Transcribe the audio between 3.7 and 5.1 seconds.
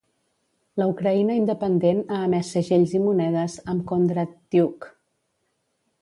amb Kondratyuk.